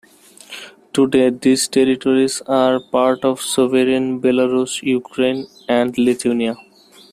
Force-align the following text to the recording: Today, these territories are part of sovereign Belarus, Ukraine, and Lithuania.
Today, 0.93 1.29
these 1.29 1.67
territories 1.67 2.41
are 2.47 2.79
part 2.79 3.23
of 3.23 3.39
sovereign 3.39 4.19
Belarus, 4.19 4.81
Ukraine, 4.81 5.45
and 5.69 5.95
Lithuania. 5.95 6.57